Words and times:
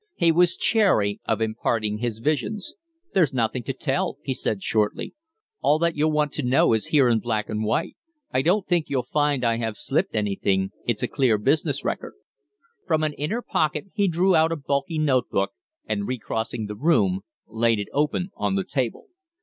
He 0.15 0.31
was 0.31 0.57
chary 0.57 1.21
of 1.25 1.41
imparting 1.41 1.99
his 1.99 2.17
visions. 2.17 2.73
"There's 3.13 3.35
nothing 3.35 3.61
to 3.65 3.71
tell," 3.73 4.17
he 4.23 4.33
said, 4.33 4.63
shortly. 4.63 5.13
"All 5.61 5.77
that 5.77 5.95
you'll 5.95 6.09
want 6.11 6.31
to 6.31 6.41
know 6.41 6.73
is 6.73 6.87
here 6.87 7.07
in 7.07 7.19
black 7.19 7.49
and 7.51 7.63
white. 7.63 7.95
I 8.31 8.41
don't 8.41 8.65
think 8.67 8.89
you'll 8.89 9.03
find 9.03 9.43
I 9.43 9.57
have 9.57 9.77
slipped 9.77 10.15
anything; 10.15 10.71
it's 10.87 11.03
a 11.03 11.07
clear 11.07 11.37
business 11.37 11.85
record." 11.85 12.13
From 12.87 13.03
an 13.03 13.13
inner 13.13 13.43
pocket 13.43 13.91
he 13.93 14.07
drew 14.07 14.35
out 14.35 14.51
a 14.51 14.55
bulky 14.55 14.97
note 14.97 15.29
book, 15.29 15.51
and, 15.85 16.07
recrossing 16.07 16.65
the 16.65 16.73
room, 16.73 17.21
laid 17.45 17.77
it 17.77 17.89
open 17.93 18.31
on 18.35 18.55
the 18.55 18.63
table. 18.63 19.05